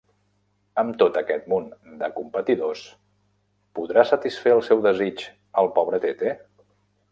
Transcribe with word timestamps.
Amb 0.83 0.95
tot 1.01 1.19
aquest 1.19 1.43
munt 1.53 1.67
de 1.99 2.09
competidors, 2.15 2.81
podrà 3.81 4.07
satisfer 4.13 4.57
el 4.57 4.65
seu 4.71 4.83
desig 4.89 5.25
el 5.65 5.73
pobre 5.79 6.05
Tete? 6.07 6.37